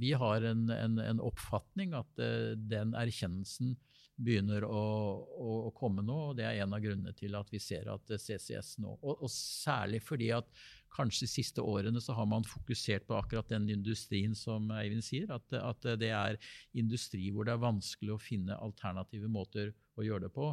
Vi 0.00 0.08
har 0.18 0.42
en, 0.42 0.64
en, 0.74 0.96
en 0.98 1.20
oppfatning 1.22 1.92
at 1.94 2.18
uh, 2.18 2.50
den 2.58 2.96
erkjennelsen 2.98 3.76
begynner 4.22 4.66
å, 4.66 4.82
å, 5.22 5.52
å, 5.68 5.70
komme 5.76 6.02
nå. 6.04 6.16
og 6.30 6.36
Det 6.38 6.44
er 6.46 6.64
en 6.64 6.74
av 6.74 6.82
grunnene 6.82 7.14
til 7.16 7.34
at 7.38 7.48
vi 7.50 7.60
ser 7.62 7.88
at 7.92 8.10
CCS 8.10 8.74
nå 8.82 8.96
Og, 8.98 9.22
og 9.24 9.30
særlig 9.32 10.02
fordi 10.04 10.32
at 10.34 10.50
kanskje 10.94 11.26
de 11.26 11.32
siste 11.32 11.64
årene 11.64 12.00
så 12.02 12.14
har 12.16 12.28
man 12.28 12.46
fokusert 12.46 13.06
på 13.08 13.16
akkurat 13.18 13.48
den 13.52 13.68
industrien 13.72 14.36
som 14.38 14.70
Eivind 14.76 15.04
sier. 15.06 15.30
At, 15.34 15.48
at 15.56 15.88
det 16.00 16.12
er 16.14 16.38
industri 16.78 17.30
hvor 17.32 17.48
det 17.48 17.56
er 17.56 17.64
vanskelig 17.64 18.14
å 18.14 18.22
finne 18.22 18.58
alternative 18.60 19.30
måter 19.32 19.72
å 19.98 20.06
gjøre 20.06 20.26
det 20.26 20.32
på. 20.34 20.52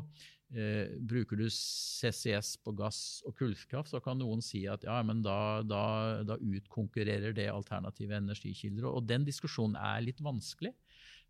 Eh, 0.50 0.96
bruker 1.06 1.38
du 1.38 1.46
CCS 1.46 2.56
på 2.66 2.74
gass 2.78 3.22
og 3.28 3.36
kullkraft, 3.38 3.92
så 3.94 4.02
kan 4.04 4.18
noen 4.18 4.42
si 4.42 4.64
at 4.72 4.86
ja, 4.88 4.98
men 5.06 5.22
da, 5.26 5.62
da, 5.62 5.84
da 6.26 6.40
utkonkurrerer 6.42 7.36
det 7.38 7.52
alternative 7.54 8.18
energikilder. 8.18 8.90
Og 8.90 9.06
den 9.10 9.28
diskusjonen 9.28 9.78
er 9.80 10.04
litt 10.08 10.24
vanskelig. 10.26 10.74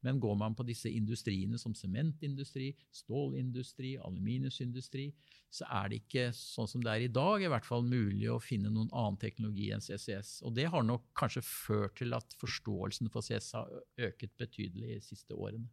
Men 0.06 0.20
går 0.24 0.36
man 0.40 0.56
på 0.56 0.64
disse 0.68 0.90
industriene 0.92 1.60
som 1.60 1.74
sementindustri, 1.76 2.70
stålindustri, 2.96 3.98
aluminiumsindustri, 4.00 5.10
så 5.52 5.68
er 5.82 5.90
det 5.90 6.02
ikke 6.04 6.30
sånn 6.38 6.70
som 6.72 6.84
det 6.86 6.94
er 6.94 7.06
i 7.08 7.12
dag, 7.12 7.44
i 7.44 7.50
hvert 7.52 7.68
fall 7.68 7.84
mulig 7.84 8.30
å 8.32 8.40
finne 8.44 8.72
noen 8.72 8.92
annen 8.94 9.20
teknologi 9.20 9.72
enn 9.76 9.84
CCS. 9.84 10.38
Og 10.48 10.56
det 10.56 10.70
har 10.72 10.86
nok 10.86 11.10
kanskje 11.20 11.44
ført 11.46 11.98
til 12.00 12.16
at 12.16 12.38
forståelsen 12.40 13.12
for 13.12 13.26
CCS 13.26 13.52
har 13.58 13.76
øket 14.10 14.36
betydelig 14.40 14.96
de 14.96 15.04
siste 15.10 15.36
årene. 15.36 15.68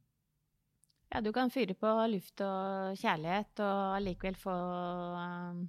Ja, 1.13 1.23
du 1.23 1.31
kan 1.33 1.53
fyre 1.55 1.77
på 1.79 1.91
luft 2.11 2.43
og 2.43 2.97
kjærlighet 2.99 3.63
og 3.63 3.83
allikevel 4.01 4.39
få 4.41 4.55
um, 5.23 5.61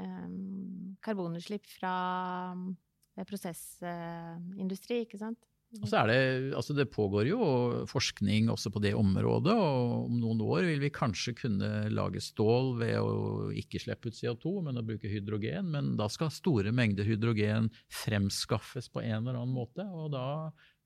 um, 0.00 0.96
karbonutslipp 1.04 1.68
fra 1.74 1.96
um, 2.56 2.70
prosessindustri, 3.28 5.02
ikke 5.04 5.20
sant? 5.20 5.51
Og 5.80 5.86
så 5.88 6.02
er 6.02 6.10
det, 6.10 6.16
altså 6.58 6.74
det 6.76 6.90
pågår 6.92 7.30
jo 7.30 7.44
forskning 7.88 8.50
også 8.52 8.68
på 8.74 8.82
det 8.84 8.92
området, 8.98 9.54
og 9.56 10.10
om 10.10 10.18
noen 10.20 10.42
år 10.44 10.66
vil 10.68 10.82
vi 10.82 10.90
kanskje 10.92 11.32
kunne 11.38 11.70
lage 11.88 12.20
stål 12.20 12.74
ved 12.82 12.98
å 13.00 13.14
ikke 13.56 13.80
slippe 13.80 14.12
ut 14.12 14.18
CO2, 14.18 14.58
men 14.66 14.76
å 14.76 14.84
bruke 14.84 15.08
hydrogen. 15.08 15.70
Men 15.72 15.94
da 15.96 16.10
skal 16.12 16.32
store 16.34 16.74
mengder 16.76 17.08
hydrogen 17.08 17.70
fremskaffes 18.02 18.92
på 18.92 19.00
en 19.00 19.22
eller 19.22 19.40
annen 19.40 19.56
måte, 19.56 19.88
og 19.88 20.12
da 20.12 20.26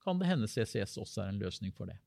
kan 0.06 0.22
det 0.22 0.30
hende 0.30 0.50
CCS 0.50 1.00
også 1.02 1.24
er 1.24 1.32
en 1.32 1.42
løsning 1.42 1.74
for 1.74 1.90
det. 1.90 1.98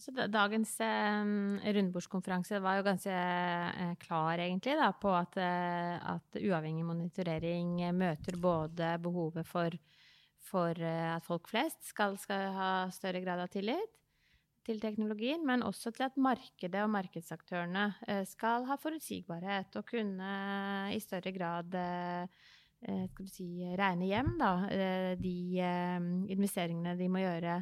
Så 0.00 0.14
dagens 0.16 0.72
rundbordskonferanse 0.80 1.74
rundebordskonferanse 1.76 2.60
var 2.64 2.78
jo 2.78 2.84
ganske 2.86 3.14
eh, 3.14 3.90
klar 4.00 4.40
egentlig 4.40 4.78
da, 4.80 4.88
på 4.96 5.12
at, 5.12 5.36
eh, 5.36 5.96
at, 6.14 6.38
uavhengig 6.40 6.86
monitorering 6.88 7.74
møter 7.94 8.38
både 8.40 8.94
behovet 9.04 9.48
for, 9.48 9.76
for 10.46 10.76
eh, 10.76 11.08
at 11.14 11.26
folk 11.26 11.50
flest 11.50 11.82
skal, 11.88 12.16
skal, 12.20 12.50
ha 12.56 12.70
større 12.94 13.22
grad 13.24 13.42
av 13.42 13.50
tillit 13.52 13.96
til 14.66 14.80
teknologien, 14.82 15.42
men 15.46 15.64
også 15.64 15.92
til 15.96 16.06
at 16.06 16.18
markedet 16.20 16.82
og 16.84 16.92
markedsaktørene 16.92 17.86
eh, 18.08 18.22
skal 18.28 18.68
ha 18.68 18.76
forutsigbarhet 18.80 19.80
og 19.80 19.88
kunne 19.88 20.32
i 20.94 21.00
større 21.02 21.34
grad 21.36 21.76
skal 22.80 23.26
du 23.26 23.28
si, 23.28 23.46
regne 23.76 24.06
hjem 24.08 24.38
da, 24.40 24.54
de 25.20 25.32
investeringene 26.32 26.94
de 26.96 27.08
må 27.12 27.20
gjøre 27.20 27.58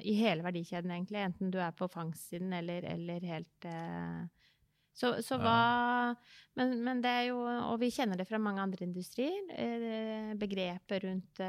i 0.00 0.14
hele 0.16 0.46
verdikjeden, 0.46 0.94
egentlig. 0.94 1.20
Enten 1.20 1.50
du 1.52 1.58
er 1.60 1.74
på 1.76 1.90
fangstsiden 1.92 2.54
eller, 2.56 2.86
eller 2.88 3.26
helt 3.28 3.68
så, 4.92 5.14
så, 5.24 5.38
hva 5.40 6.12
men, 6.58 6.74
men, 6.84 6.98
det 7.00 7.08
er 7.08 7.22
jo 7.30 7.38
Og 7.40 7.78
vi 7.80 7.88
kjenner 7.94 8.18
det 8.20 8.26
fra 8.28 8.36
mange 8.36 8.60
andre 8.60 8.84
industrier. 8.84 9.38
Uh, 9.56 10.34
begrepet 10.36 11.06
rundt 11.06 11.42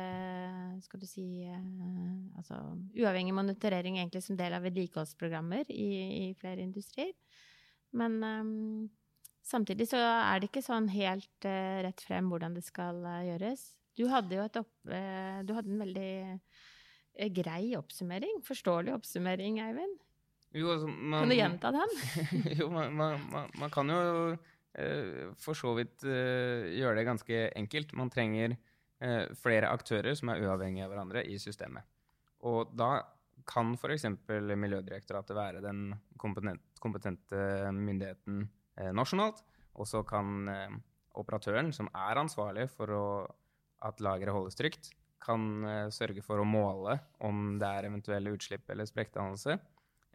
skal 0.86 1.02
du 1.02 1.08
si 1.10 1.28
altså 1.52 2.62
Uavhengig 2.96 3.36
monitorering 3.36 4.00
egentlig 4.00 4.24
som 4.24 4.40
del 4.40 4.56
av 4.56 4.64
vedlikeholdsprogrammer 4.64 5.68
i, 5.76 5.92
i, 6.24 6.26
flere 6.40 6.64
industrier. 6.64 7.12
Men 8.00 8.16
um, 8.24 8.90
samtidig 9.44 9.90
så 9.92 10.00
er 10.00 10.40
det 10.40 10.50
ikke 10.50 10.64
sånn 10.66 10.88
helt 10.96 11.50
rett 11.84 12.06
frem 12.08 12.32
hvordan 12.32 12.56
det 12.56 12.64
skal 12.66 13.04
gjøres. 13.28 13.74
Du 14.00 14.08
hadde 14.10 14.40
jo 14.40 14.46
opp, 14.48 14.72
du 14.88 15.52
hadde 15.54 15.70
en 15.70 15.84
veldig 15.84 16.14
Eh, 17.14 17.30
grei 17.30 17.76
oppsummering? 17.78 18.42
Forståelig 18.46 18.94
oppsummering, 18.96 19.60
Eivind? 19.62 20.00
Jo, 20.54 20.70
altså, 20.70 20.88
man, 20.88 21.24
kan 21.24 21.32
du 21.32 21.38
gjenta 21.38 21.72
den? 21.74 21.96
jo, 22.60 22.68
man, 22.70 22.94
man, 22.94 23.50
man, 23.58 23.72
kan 23.74 23.90
jo 23.90 24.04
uh, 24.36 25.34
for 25.42 25.58
så 25.58 25.74
vidt 25.80 26.06
uh, 26.06 26.70
gjøre 26.70 27.00
det 27.00 27.08
ganske 27.08 27.42
enkelt. 27.58 27.96
Man 27.98 28.14
trenger 28.14 28.54
uh, 28.54 29.34
flere 29.40 29.72
aktører 29.74 30.14
som 30.20 30.30
er 30.30 30.46
uavhengige 30.46 30.86
av 30.86 30.94
hverandre 30.94 31.26
i 31.26 31.40
systemet. 31.42 31.90
Og 32.46 32.70
da 32.78 33.00
kan 33.50 33.74
f.eks. 33.76 34.06
Miljødirektoratet 34.30 35.36
være 35.36 35.64
den 35.64 35.88
kompetente 36.22 37.72
myndigheten 37.76 38.46
nasjonalt. 38.96 39.42
Og 39.74 39.88
så 39.90 40.04
kan 40.08 40.46
operatøren, 41.18 41.74
som 41.76 41.90
er 41.92 42.20
ansvarlig 42.22 42.70
for 42.72 42.94
å, 42.94 43.06
at 43.84 44.00
lageret 44.04 44.36
holdes 44.36 44.56
trygt, 44.60 44.92
kan 45.24 45.90
sørge 45.92 46.24
for 46.24 46.40
å 46.40 46.48
måle 46.48 46.98
om 47.24 47.58
det 47.60 47.68
er 47.68 47.88
eventuelle 47.90 48.32
utslipp 48.36 48.72
eller 48.72 48.88
sprekkdannelse, 48.88 49.58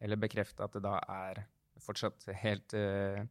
eller 0.01 0.21
bekrefte 0.21 0.65
at 0.65 0.75
det 0.77 0.85
da 0.85 0.97
er 1.13 1.43
fortsatt 1.83 2.27
helt 2.43 2.75
uh, 2.75 3.23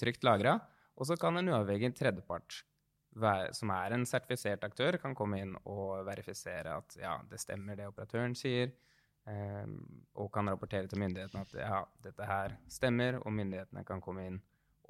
trygt 0.00 0.24
lagra. 0.24 0.58
Og 0.96 1.08
så 1.08 1.16
kan 1.20 1.36
en 1.36 1.50
uavhengig 1.52 1.92
tredjepart, 1.96 2.62
som 3.56 3.72
er 3.72 3.92
en 3.92 4.06
sertifisert 4.08 4.64
aktør, 4.64 4.96
kan 5.00 5.14
komme 5.16 5.40
inn 5.42 5.54
og 5.64 6.06
verifisere 6.08 6.76
at 6.80 6.96
ja, 7.00 7.18
det 7.28 7.40
stemmer 7.40 7.76
det 7.76 7.88
operatøren 7.90 8.36
sier, 8.36 8.72
um, 9.28 9.76
og 10.16 10.30
kan 10.32 10.48
rapportere 10.52 10.88
til 10.88 11.00
myndighetene 11.04 11.44
at 11.44 11.54
ja, 11.60 11.82
dette 12.04 12.28
her 12.28 12.56
stemmer, 12.72 13.20
og 13.22 13.36
myndighetene 13.36 13.84
kan 13.88 14.00
komme 14.04 14.26
inn 14.30 14.40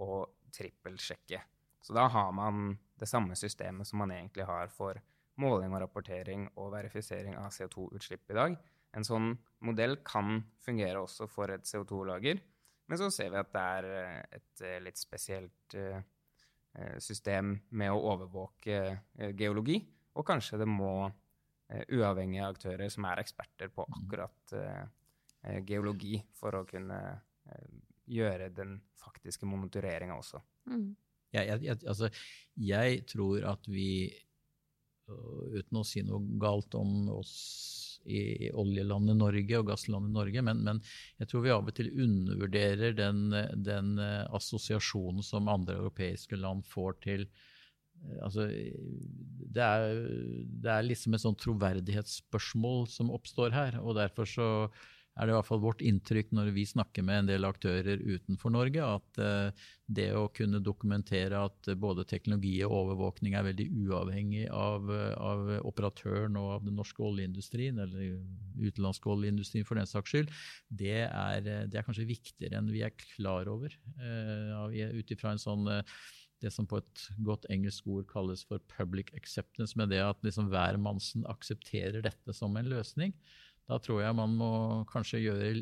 og 0.03 0.31
trippelsjekke. 0.55 1.43
Så 1.83 1.95
da 1.95 2.07
har 2.11 2.33
man 2.35 2.77
det 2.99 3.09
samme 3.11 3.37
systemet 3.39 3.87
som 3.87 4.01
man 4.03 4.15
egentlig 4.15 4.47
har 4.47 4.71
for 4.75 4.99
måling 5.41 5.75
og 5.75 5.83
rapportering 5.85 6.49
og 6.57 6.73
verifisering 6.73 7.37
av 7.39 7.53
CO2-utslipp 7.55 8.33
i 8.33 8.39
dag. 8.39 8.57
En 8.97 9.05
sånn 9.05 9.35
modell 9.67 9.99
kan 10.07 10.41
fungere 10.65 11.03
også 11.05 11.29
for 11.29 11.53
et 11.53 11.69
CO2-lager, 11.69 12.41
men 12.87 13.01
så 13.01 13.09
ser 13.13 13.33
vi 13.33 13.41
at 13.41 13.53
det 13.53 13.65
er 13.79 13.89
eh, 13.91 14.39
et 14.39 14.65
eh, 14.65 14.79
litt 14.85 15.01
spesielt 15.01 15.77
eh, 15.77 15.99
system 17.03 17.55
med 17.77 17.93
å 17.93 18.03
overvåke 18.13 18.81
geologi, 19.39 19.79
og 20.17 20.27
kanskje 20.29 20.59
det 20.61 20.67
må 20.69 21.09
uavhengige 21.67 22.47
aktører 22.47 22.91
som 22.93 23.07
er 23.09 23.23
eksperter 23.23 23.71
på 23.73 23.87
mm. 23.89 23.95
akkurat 23.97 24.53
geologi, 25.67 26.19
for 26.37 26.59
å 26.59 26.67
kunne 26.69 26.99
gjøre 28.13 28.51
den 28.53 28.77
faktiske 29.01 29.49
monitoreringa 29.49 30.19
også. 30.21 30.43
Mm. 30.69 30.93
Jeg, 31.33 31.57
jeg, 31.65 31.79
altså, 31.89 32.13
jeg 32.61 33.01
tror 33.09 33.49
at 33.55 33.73
vi 33.73 33.89
uten 35.09 35.81
å 35.81 35.87
si 35.89 36.05
noe 36.05 36.37
galt 36.45 36.77
om 36.77 37.09
oss 37.17 37.35
i 38.07 38.51
oljelandet 38.55 39.19
Norge 39.19 39.59
og 39.59 39.69
gasslandet 39.71 40.15
Norge, 40.15 40.45
men, 40.47 40.63
men, 40.67 40.81
jeg 41.21 41.31
tror 41.31 41.45
vi 41.45 41.53
av 41.55 41.69
og 41.69 41.77
til 41.77 41.91
undervurderer 41.93 42.97
den, 42.97 43.29
den 43.67 43.97
eh, 44.03 44.25
assosiasjonen 44.37 45.27
som 45.27 45.51
andre 45.53 45.79
europeiske 45.81 46.39
land 46.41 46.67
får 46.71 46.99
til 47.07 47.27
eh, 47.27 48.19
Altså, 48.23 48.47
det 49.57 49.65
er, 49.65 49.95
det 50.63 50.73
er 50.73 50.85
liksom 50.85 51.17
et 51.17 51.23
sånt 51.23 51.41
troverdighetsspørsmål 51.43 52.85
som 52.93 53.13
oppstår 53.15 53.55
her. 53.57 53.79
og 53.81 53.97
Derfor 53.97 54.29
så 54.29 54.49
er 55.17 55.27
det 55.27 55.33
i 55.33 55.37
hvert 55.37 55.49
fall 55.49 55.63
vårt 55.63 55.83
inntrykk 55.85 56.33
når 56.37 56.51
vi 56.53 56.67
snakker 56.69 57.05
med 57.07 57.23
en 57.23 57.31
del 57.31 57.49
aktører 57.49 58.03
utenfor 58.05 58.53
Norge, 58.53 58.85
at 58.85 59.21
uh, 59.23 59.69
det 59.87 60.11
å 60.19 60.27
kunne 60.37 60.61
dokumentere 60.61 61.41
at 61.49 61.71
både 61.81 62.05
teknologi 62.09 62.59
og 62.67 62.75
overvåkning 62.83 63.37
er 63.39 63.47
veldig 63.47 63.69
uavhengig 63.87 64.45
av, 64.53 64.91
av 65.17 65.55
operatøren 65.63 66.37
og 66.41 66.51
av 66.59 66.67
den 66.67 66.77
norske 66.77 67.05
oljeindustrien, 67.07 67.81
eller 67.81 68.19
utenlandske 68.61 69.13
oljeindustrien 69.15 69.69
for 69.69 69.81
den 69.81 69.89
saks 69.89 70.13
skyld, 70.13 70.37
det 70.69 71.01
er, 71.07 71.41
det 71.47 71.73
er, 71.73 71.87
kanskje 71.87 72.09
viktigere 72.09 72.59
enn 72.61 72.73
vi 72.73 72.83
er 72.85 72.95
klar 72.99 73.49
over. 73.53 73.73
Ut 73.97 75.13
ifra 75.15 75.33
en 75.33 75.43
sånn 75.43 75.69
det 76.43 76.53
som 76.53 76.67
på 76.69 76.81
et 76.83 77.07
godt 77.25 77.47
engelsk 77.53 77.87
ord 77.89 78.07
kalles 78.11 78.45
for 78.47 78.63
public 78.77 79.13
acceptance, 79.17 79.77
med 79.79 79.93
det 79.95 80.03
at 80.05 80.21
liksom 80.27 80.51
hver 80.53 80.79
mannsen 80.81 81.25
aksepterer 81.31 82.05
dette 82.05 82.35
som 82.37 82.57
en 82.59 82.69
løsning. 82.71 83.15
Da 83.67 83.79
tror 83.83 84.03
jeg 84.05 84.17
man 84.17 84.37
må 84.39 84.51
kanskje 84.91 85.25
gjøre 85.25 85.55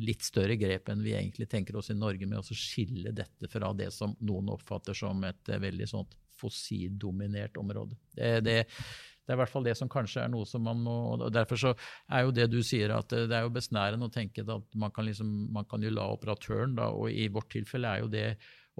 litt 0.00 0.24
større 0.24 0.56
grep 0.56 0.88
enn 0.88 1.04
vi 1.04 1.14
egentlig 1.16 1.48
tenker 1.50 1.76
oss 1.76 1.90
i 1.92 1.98
Norge, 1.98 2.26
med 2.28 2.40
å 2.40 2.56
skille 2.56 3.12
dette 3.12 3.48
fra 3.52 3.72
det 3.76 3.90
som 3.92 4.14
noen 4.24 4.52
oppfatter 4.54 4.96
som 4.96 5.20
et 5.28 5.52
eh, 5.52 5.60
veldig 5.60 5.88
sånt 5.90 6.16
fossildominert 6.42 7.58
område. 7.60 7.98
Det, 8.14 8.30
det, 8.46 8.56
det, 8.72 9.28
er 9.28 9.36
i 9.36 9.40
hvert 9.42 9.52
fall 9.52 9.66
det 9.66 9.76
som 9.78 9.90
kanskje 9.92 10.24
er 10.24 10.32
noe 10.32 10.48
som 10.48 10.64
man 10.64 10.80
må 10.82 10.96
og 11.12 11.28
Derfor 11.34 11.60
så 11.60 11.74
er 12.08 12.24
jo 12.24 12.34
det 12.34 12.48
du 12.50 12.58
sier, 12.66 12.94
at 12.96 13.12
det 13.12 13.36
er 13.36 13.44
jo 13.44 13.52
besnærende 13.54 14.08
å 14.08 14.14
tenke 14.14 14.46
at 14.46 14.78
man 14.78 14.94
kan, 14.94 15.06
liksom, 15.06 15.30
man 15.54 15.68
kan 15.68 15.84
jo 15.84 15.92
la 15.92 16.08
operatøren, 16.14 16.74
da, 16.78 16.88
og 16.96 17.12
i 17.12 17.28
vårt 17.32 17.52
tilfelle 17.52 17.92
er 17.92 18.02
jo 18.02 18.10
det 18.12 18.26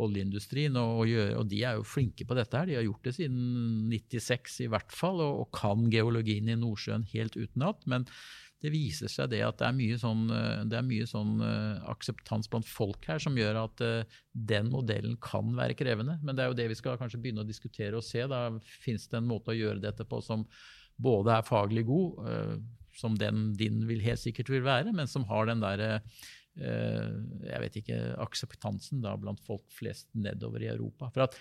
oljeindustrien. 0.00 0.76
Og, 0.80 1.04
gjøre, 1.10 1.34
og, 1.40 1.48
de 1.50 1.62
er 1.66 1.78
jo 1.78 1.88
flinke 1.88 2.26
på 2.28 2.36
dette 2.38 2.58
her. 2.58 2.68
De 2.68 2.78
har 2.78 2.86
gjort 2.86 3.08
det 3.08 3.16
siden 3.18 3.90
96 3.92 4.62
i 4.66 4.70
hvert 4.72 4.94
fall, 4.94 5.20
og, 5.24 5.44
og 5.44 5.52
kan 5.56 5.88
geologien 5.92 6.48
i 6.48 6.58
Nordsjøen 6.58 7.06
helt 7.12 7.36
utenat. 7.38 7.84
Men 7.90 8.06
det 8.62 8.70
viser 8.70 9.10
seg 9.10 9.32
det 9.32 9.40
at 9.42 9.58
det 9.58 9.66
er 9.66 9.74
mye 9.74 9.96
sånn, 9.98 10.26
det 10.70 10.76
er 10.78 10.84
mye 10.86 11.06
sånn 11.10 11.32
uh, 11.42 11.82
akseptans 11.90 12.46
blant 12.50 12.68
folk 12.68 13.08
her 13.10 13.18
som 13.22 13.34
gjør 13.38 13.58
at 13.64 13.82
uh, 13.82 14.20
den 14.32 14.70
modellen 14.70 15.16
kan 15.22 15.50
være 15.58 15.74
krevende. 15.78 16.20
Men 16.22 16.38
det 16.38 16.44
er 16.44 16.52
jo 16.52 16.58
det 16.60 16.68
vi 16.70 16.78
skal 16.78 17.00
kanskje 17.00 17.18
begynne 17.24 17.42
å 17.42 17.48
diskutere 17.48 17.98
og 17.98 18.06
se. 18.06 18.22
Da 18.30 18.44
fins 18.84 19.08
det 19.10 19.18
en 19.18 19.26
måte 19.26 19.50
å 19.50 19.58
gjøre 19.58 19.82
dette 19.82 20.06
på 20.06 20.22
som 20.22 20.46
både 21.02 21.34
er 21.34 21.48
faglig 21.48 21.82
god, 21.88 22.20
som 22.94 23.16
den 23.18 23.54
din 23.58 23.80
vil 23.88 24.02
helt 24.04 24.20
sikkert 24.20 24.50
vil 24.52 24.62
være, 24.62 24.92
men 24.94 25.08
som 25.10 25.24
har 25.26 25.48
den 25.48 25.62
derre 25.64 26.02
jeg 26.52 27.60
vet 27.62 27.76
ikke, 27.80 27.98
akseptansen 28.20 29.00
da 29.00 29.14
blant 29.16 29.40
folk 29.40 29.64
flest 29.72 30.10
nedover 30.12 30.60
i 30.60 30.68
Europa. 30.68 31.08
For 31.14 31.24
at 31.24 31.38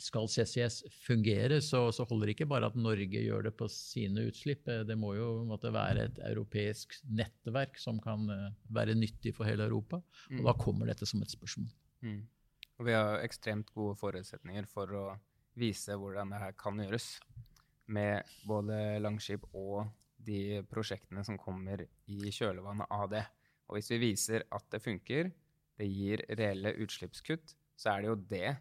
skal 0.00 0.26
CCS 0.28 0.82
fungere, 1.04 1.60
så, 1.62 1.86
så, 1.94 2.04
holder 2.08 2.28
det 2.28 2.34
ikke 2.34 2.48
bare 2.50 2.68
at 2.70 2.78
Norge 2.78 3.20
gjør 3.22 3.46
det 3.46 3.54
på 3.58 3.68
sine 3.70 4.26
utslipp. 4.28 4.66
Eh, 4.68 4.82
det 4.86 4.96
må 4.98 5.14
jo 5.14 5.28
måtte 5.46 5.72
være 5.74 6.08
et 6.08 6.20
europeisk 6.30 6.96
nettverk 7.14 7.78
som 7.80 8.00
kan 8.02 8.26
eh, 8.32 8.48
være 8.74 8.96
nyttig 8.98 9.34
for 9.36 9.46
hele 9.48 9.68
Europa. 9.68 10.00
Og 10.32 10.40
da 10.40 10.54
mm. 10.54 10.62
kommer 10.64 10.90
dette 10.90 11.06
som 11.06 11.22
et 11.22 11.34
spørsmål. 11.34 11.70
Mm. 12.02 12.22
Og 12.74 12.88
vi 12.88 12.96
har 12.96 13.22
ekstremt 13.22 13.70
gode 13.74 13.94
forutsetninger 14.00 14.66
for 14.70 14.90
å 14.98 15.04
vise 15.58 15.94
hvordan 15.94 16.34
det 16.34 16.42
her 16.42 16.56
kan 16.58 16.80
gjøres. 16.82 17.12
Med 17.94 18.26
både 18.48 18.98
Langskip 19.04 19.46
og 19.52 19.84
de 20.24 20.64
prosjektene 20.70 21.22
som 21.26 21.38
kommer 21.38 21.84
i 21.84 22.32
kjølvannet 22.32 22.90
av 22.90 23.10
det. 23.12 23.22
Og 23.68 23.78
hvis 23.78 23.90
vi 23.94 24.00
viser 24.10 24.44
at 24.54 24.66
det 24.72 24.82
funker, 24.84 25.30
det 25.78 25.88
gir 25.90 26.22
reelle 26.38 26.74
utslippskutt, 26.84 27.56
så 27.74 27.94
er 27.94 28.04
det 28.04 28.10
jo 28.10 28.20
det 28.30 28.52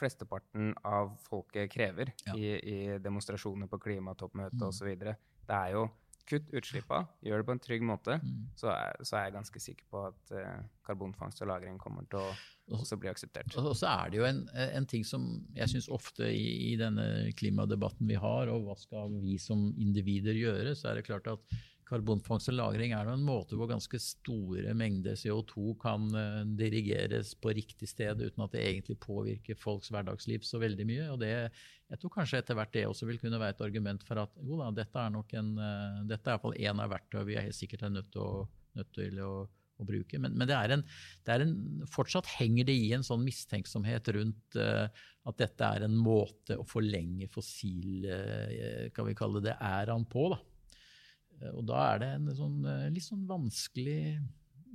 flesteparten 0.00 0.72
av 0.86 1.12
folket 1.26 1.70
krever 1.72 2.12
ja. 2.24 2.36
i, 2.36 2.52
i, 2.56 2.76
demonstrasjoner 3.02 3.68
på 3.68 3.80
klimatoppmøtet 3.82 4.60
mm. 4.60 4.68
osv. 4.68 4.92
Det 5.00 5.56
er 5.56 5.74
jo 5.74 5.88
kutt 6.30 6.52
utslippa, 6.54 7.00
gjør 7.26 7.42
det 7.42 7.46
på 7.48 7.54
en 7.56 7.62
trygg 7.62 7.84
måte, 7.86 8.16
mm. 8.22 8.42
så, 8.60 8.70
er, 8.70 9.00
så, 9.02 9.16
er, 9.16 9.26
jeg 9.26 9.34
ganske 9.34 9.62
sikker 9.64 9.86
på 9.90 10.02
at 10.06 10.32
uh, 10.36 10.60
karbonfangst 10.86 11.42
og 11.42 11.50
-lagring 11.50 11.78
kommer 11.80 12.06
til 12.06 12.20
å 12.22 12.28
også 12.76 12.98
bli 13.00 13.10
akseptert. 13.10 13.56
Og 13.58 13.74
så 13.74 13.90
er 13.90 14.12
det 14.12 14.20
jo 14.20 14.26
en, 14.28 14.44
en 14.54 14.86
ting 14.86 15.02
som 15.06 15.24
jeg 15.56 15.72
syns 15.72 15.88
ofte 15.90 16.28
i, 16.30 16.70
i, 16.70 16.76
denne 16.78 17.32
klimadebatten 17.38 18.06
vi 18.06 18.18
har, 18.20 18.52
og 18.52 18.68
hva 18.68 18.76
skal 18.78 19.10
vi 19.18 19.38
som 19.42 19.72
individer 19.74 20.38
gjøre, 20.38 20.76
så 20.78 20.92
er 20.92 21.00
det 21.00 21.08
klart 21.08 21.26
at 21.32 21.58
Karbonfangst 21.90 22.52
og 22.52 22.56
-lagring 22.56 22.92
er 22.94 23.08
en 23.10 23.24
måte 23.26 23.56
hvor 23.58 23.68
ganske 23.70 23.98
store 23.98 24.74
mengder 24.78 25.18
CO2 25.18 25.74
kan 25.82 26.06
uh, 26.14 26.42
dirigeres 26.58 27.32
på 27.34 27.50
riktig 27.56 27.88
sted 27.90 28.22
uten 28.22 28.44
at 28.44 28.54
det 28.54 28.62
egentlig 28.62 28.98
påvirker 29.02 29.58
folks 29.58 29.90
hverdagsliv 29.90 30.46
så 30.46 30.60
veldig 30.62 30.86
mye. 30.86 31.08
og 31.10 31.18
det, 31.22 31.50
Jeg 31.90 31.98
tror 31.98 32.14
kanskje 32.14 32.38
etter 32.38 32.54
hvert 32.54 32.72
det 32.72 32.86
også 32.86 33.08
vil 33.08 33.18
kunne 33.18 33.40
være 33.42 33.56
et 33.56 33.64
argument 33.66 34.04
for 34.06 34.22
at 34.22 34.36
jo 34.38 34.58
da, 34.60 34.70
dette 34.70 34.98
er 35.02 35.10
nok 35.10 35.34
en, 35.34 35.54
uh, 35.58 36.02
dette 36.06 36.30
er 36.30 36.36
iallfall 36.36 36.60
én 36.60 36.82
av 36.84 36.92
verktøyene 36.94 37.26
vi 37.26 37.38
er 37.38 37.48
helt 37.48 37.58
sikkert 37.58 37.82
er 37.82 37.96
nødt 37.96 38.12
til 38.14 38.22
å, 38.22 38.44
nødt 38.78 38.92
til 38.94 39.18
å, 39.26 39.32
å 39.82 39.88
bruke. 39.88 40.22
Men, 40.22 40.38
men 40.38 40.46
det, 40.46 40.54
er 40.54 40.76
en, 40.76 40.86
det 41.26 41.34
er 41.34 41.46
en, 41.46 41.56
fortsatt 41.90 42.30
henger 42.36 42.70
det 42.70 42.78
i 42.78 42.92
en 42.94 43.06
sånn 43.06 43.26
mistenksomhet 43.26 44.12
rundt 44.14 44.60
uh, 44.62 44.86
at 45.26 45.42
dette 45.42 45.74
er 45.74 45.88
en 45.88 45.98
måte 45.98 46.54
å 46.54 46.64
forlenge 46.64 47.26
fossil, 47.28 48.06
kan 48.94 49.04
vi 49.04 49.12
kalle 49.18 49.42
det, 49.44 49.58
æraen 49.60 50.06
på. 50.08 50.30
da. 50.32 50.38
Eh, 51.40 51.54
og 51.54 51.64
da 51.70 51.80
er 51.94 52.04
det 52.04 52.12
en 52.18 52.30
sånn, 52.36 52.60
eh, 52.68 52.90
litt 52.94 53.06
sånn 53.06 53.26
vanskelig 53.28 54.20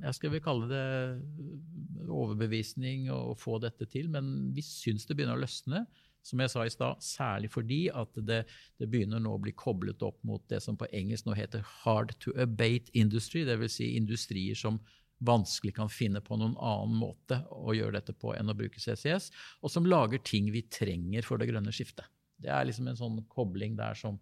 jeg 0.03 0.17
skal 0.17 0.33
vel 0.33 0.43
kalle 0.43 0.67
det 0.69 0.81
eh, 0.81 2.09
overbevisning 2.11 3.07
å 3.13 3.35
få 3.39 3.59
dette 3.63 3.87
til, 3.89 4.09
men 4.11 4.51
vi 4.55 4.63
syns 4.65 5.07
det 5.07 5.15
begynner 5.17 5.37
å 5.37 5.45
løsne. 5.45 5.85
Som 6.25 6.41
jeg 6.41 6.49
sa 6.49 6.63
i 6.65 6.71
stad, 6.73 7.03
særlig 7.05 7.51
fordi 7.53 7.83
at 7.93 8.15
det, 8.25 8.39
det, 8.81 8.87
begynner 8.89 9.21
nå 9.21 9.35
å 9.35 9.41
bli 9.43 9.51
koblet 9.53 10.01
opp 10.01 10.17
mot 10.25 10.41
det 10.49 10.57
som 10.63 10.77
på 10.77 10.87
engelsk 10.89 11.27
nå 11.27 11.35
heter 11.37 11.61
hard 11.83 12.15
to 12.23 12.33
abate 12.41 12.89
industry, 12.97 13.43
dvs. 13.45 13.75
Si 13.77 13.91
industrier 13.93 14.57
som 14.57 14.79
vanskelig 15.25 15.75
kan 15.77 15.91
finne 15.93 16.23
på 16.25 16.39
noen 16.41 16.57
annen 16.57 16.97
måte 16.97 17.37
å 17.53 17.75
gjøre 17.77 17.99
dette 17.99 18.17
på 18.17 18.33
enn 18.33 18.49
å 18.49 18.57
bruke 18.57 18.81
CCS, 18.81 19.29
og 19.61 19.71
som 19.71 19.85
lager 19.85 20.23
ting 20.25 20.49
vi 20.51 20.65
trenger 20.65 21.29
for 21.29 21.37
det 21.37 21.51
grønne 21.51 21.73
skiftet. 21.73 22.09
Det 22.41 22.49
er 22.49 22.65
liksom 22.67 22.89
en 22.89 22.99
sånn 22.99 23.21
kobling 23.29 23.77
der 23.77 23.95
som 23.95 24.17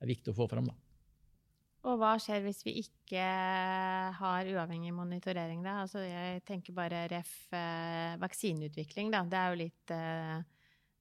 er 0.00 0.12
viktig 0.12 0.34
å 0.34 0.42
få 0.42 0.48
fram. 0.52 0.68
da. 0.68 0.76
Og 1.88 1.96
hva 1.96 2.12
skjer 2.20 2.42
hvis 2.44 2.60
vi 2.66 2.74
ikke 2.82 3.22
har 4.18 4.48
uavhengig 4.52 4.92
monitorering, 4.92 5.62
da? 5.64 5.78
Altså 5.86 6.02
jeg 6.04 6.42
tenker 6.44 6.76
bare 6.76 7.06
ref 7.08 7.32
eh, 7.56 8.18
vaksineutvikling, 8.20 9.08
da. 9.14 9.22
Det 9.24 9.38
er 9.38 9.54
jo 9.54 9.60
litt 9.62 9.94
eh, 9.96 10.42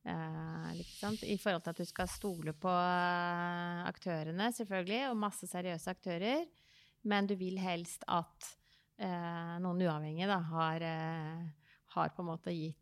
eh, 0.08 0.70
litt 0.78 0.94
sant? 0.94 1.26
I 1.28 1.36
forhold 1.42 1.66
til 1.66 1.74
at 1.74 1.82
du 1.84 1.90
skal 1.90 2.08
stole 2.12 2.56
på 2.56 2.72
eh, 2.72 3.82
aktørene, 3.90 4.48
selvfølgelig, 4.56 5.02
og 5.10 5.20
masse 5.20 5.52
seriøse 5.52 5.92
aktører. 5.92 6.48
Men 7.12 7.28
du 7.28 7.36
vil 7.40 7.60
helst 7.60 8.08
at 8.08 8.50
eh, 9.04 9.60
noen 9.60 9.84
uavhengige 9.84 10.32
da, 10.32 10.40
har, 10.54 10.88
eh, 10.88 11.76
har, 11.98 12.16
på 12.16 12.24
en 12.24 12.32
måte 12.32 12.56
gitt 12.56 12.78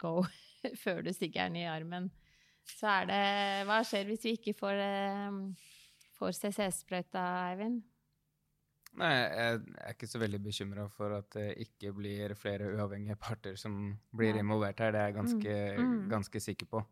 go 0.00 0.18
før 0.82 1.04
du 1.04 1.12
stikker 1.12 1.52
den 1.52 1.62
i 1.62 1.68
armen. 1.68 2.08
Så 2.64 2.88
er 2.88 3.06
det 3.08 3.22
Hva 3.68 3.82
skjer 3.84 4.08
hvis 4.08 4.24
vi 4.24 4.36
ikke 4.38 4.56
får 4.56 4.80
får 6.24 6.38
CCS-sprøyta, 6.40 7.24
Eivind? 7.50 7.82
Nei, 8.94 9.10
jeg 9.10 9.54
er 9.82 9.94
ikke 9.96 10.06
så 10.06 10.20
veldig 10.22 10.38
bekymra 10.44 10.84
for 10.92 11.16
at 11.16 11.32
det 11.34 11.48
ikke 11.64 11.90
blir 11.96 12.36
flere 12.38 12.68
uavhengige 12.76 13.18
parter 13.18 13.56
som 13.58 13.96
blir 14.14 14.38
involvert 14.38 14.84
her. 14.84 14.94
Det 14.94 15.00
er 15.00 15.10
jeg 15.10 15.16
ganske, 15.16 15.56
mm. 15.80 15.88
Mm. 15.88 16.04
ganske 16.12 16.42
sikker 16.44 16.70
på. 16.70 16.82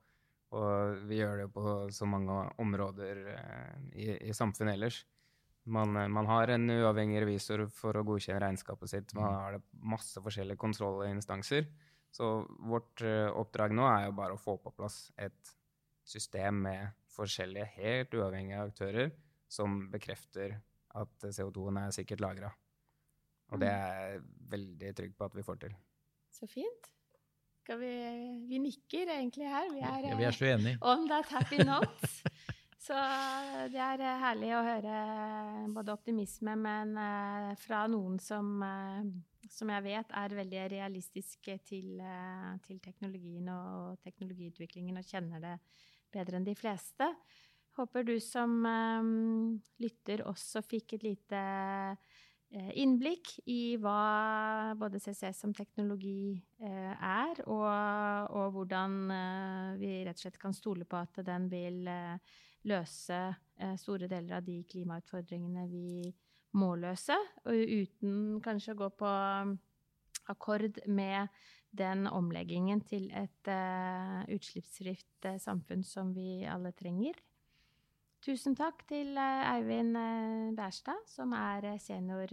Og 0.58 1.06
vi 1.08 1.20
gjør 1.20 1.44
det 1.44 1.48
på 1.54 1.76
så 1.94 2.08
mange 2.10 2.42
områder 2.60 3.22
eh, 3.32 3.76
i, 3.94 4.08
i 4.28 4.34
samfunnet 4.36 4.74
ellers. 4.74 4.98
Man, 5.62 5.94
man, 5.94 6.26
har 6.26 6.50
en 6.50 6.66
uavhengig 6.74 7.22
revisor 7.22 7.62
for 7.70 7.96
å 7.96 8.02
godkjenne 8.04 8.42
regnskapet 8.42 8.90
sitt. 8.90 9.14
Man 9.14 9.30
mm. 9.30 9.38
har 9.38 9.56
det 9.56 9.86
masse 9.94 10.20
forskjellige 10.24 10.60
kontrollinstanser. 10.60 11.70
Så 12.12 12.32
vårt 12.68 13.00
uh, 13.06 13.30
oppdrag 13.40 13.72
nå 13.78 13.86
er 13.88 14.08
jo 14.08 14.16
bare 14.18 14.34
å 14.34 14.42
få 14.42 14.58
på 14.60 14.74
plass 14.74 15.06
et 15.16 15.54
system 16.04 16.62
med 16.66 16.88
forskjellige, 17.12 17.68
helt 17.76 18.14
uavhengige 18.16 18.62
aktører 18.62 19.12
som 19.52 19.84
bekrefter 19.92 20.56
at 20.98 21.26
CO2-en 21.28 21.80
er 21.82 21.94
sikkert 21.94 22.22
lagra. 22.24 22.50
Og 23.52 23.60
det 23.60 23.68
mm. 23.68 23.76
er 23.76 24.00
jeg 24.00 24.22
veldig 24.54 24.94
trygg 24.96 25.14
på 25.16 25.28
at 25.28 25.36
vi 25.36 25.44
får 25.44 25.60
til. 25.66 25.76
Så 26.32 26.48
fint. 26.48 26.88
Vi, 27.68 27.92
vi, 28.48 28.58
nikker 28.58 29.12
egentlig 29.14 29.46
her. 29.46 29.68
Vi 29.72 29.80
er, 29.80 30.08
ja, 30.08 30.16
vi 30.18 30.26
er 30.26 30.34
så 30.34 30.48
enige. 30.50 30.78
on 30.80 31.06
that 31.08 31.28
happy 31.30 31.62
note. 31.68 32.08
Så 32.82 32.98
det 33.70 33.78
er 33.78 34.02
herlig 34.18 34.48
å 34.58 34.62
høre 34.66 35.02
både 35.70 35.94
optimisme, 35.94 36.56
men 36.58 36.96
fra 37.62 37.84
noen 37.92 38.18
som, 38.18 38.56
som 39.52 39.70
jeg 39.72 39.84
vet 39.84 40.12
er 40.16 40.34
veldig 40.38 40.64
realistiske 40.72 41.58
til, 41.68 42.00
uh, 42.00 42.56
til 42.64 42.80
teknologien 42.84 43.48
og 43.52 44.00
teknologiutviklingen 44.04 45.00
og 45.00 45.08
kjenner 45.08 45.42
det 45.42 45.56
bedre 46.12 46.38
enn 46.38 46.48
de 46.48 46.56
fleste. 46.56 47.08
Håper 47.76 48.04
du 48.04 48.16
som 48.20 48.58
um, 48.64 49.54
lytter 49.80 50.24
også 50.28 50.64
fikk 50.66 50.98
et 50.98 51.08
lite 51.08 51.46
innblikk 52.52 53.30
i 53.48 53.78
hva 53.80 54.74
både 54.76 54.98
CCS 55.00 55.38
som 55.40 55.54
teknologi 55.56 56.36
er, 56.60 57.38
og, 57.46 57.64
og 58.28 58.50
hvordan 58.52 58.98
vi 59.80 60.02
rett 60.04 60.20
og 60.20 60.24
slett 60.26 60.36
kan 60.42 60.52
stole 60.52 60.84
på 60.84 60.98
at 61.00 61.22
den 61.24 61.46
vil 61.48 61.88
løse 62.68 63.22
store 63.80 64.10
deler 64.12 64.36
av 64.36 64.44
de 64.44 64.58
klimautfordringene 64.68 65.64
vi 65.72 66.12
må 66.58 66.74
løse, 66.76 67.16
og 67.46 67.52
uten 67.56 68.40
kanskje 68.44 68.74
å 68.74 68.80
gå 68.84 68.88
på 69.00 69.12
akkord 70.30 70.82
med 70.86 71.28
den 71.72 72.06
omleggingen 72.06 72.82
til 72.84 73.08
et 73.16 73.48
uh, 73.48 74.20
utslippsfritt 74.32 75.28
uh, 75.28 75.38
samfunn 75.40 75.84
som 75.86 76.12
vi 76.16 76.42
alle 76.48 76.74
trenger. 76.76 77.16
Tusen 78.22 78.54
takk 78.58 78.84
til 78.90 79.16
uh, 79.16 79.54
Eivind 79.54 79.96
Bærstad, 80.58 81.08
som 81.10 81.32
er 81.36 81.72
senior 81.82 82.28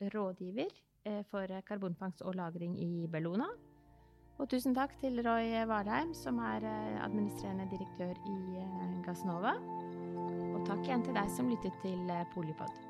rådgiver 0.00 0.70
for 1.30 1.48
karbonfangst 1.66 2.22
og 2.22 2.34
-lagring 2.36 2.76
i 2.76 3.06
Bellona. 3.08 3.48
Og 4.38 4.48
tusen 4.48 4.74
takk 4.74 4.98
til 5.00 5.20
Roy 5.24 5.64
Valheim, 5.68 6.14
som 6.14 6.38
er 6.38 6.64
administrerende 7.04 7.68
direktør 7.72 8.14
i 8.28 8.64
Gassnova. 9.04 9.56
Og 10.54 10.64
takk 10.66 10.84
igjen 10.84 11.04
til 11.04 11.14
deg 11.14 11.28
som 11.30 11.48
lyttet 11.48 11.76
til 11.82 12.00
Polipod. 12.34 12.89